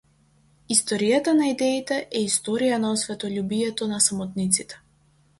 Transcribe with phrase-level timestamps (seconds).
[0.75, 4.81] Историјата на идеите е историја на осветољубието на самотниците.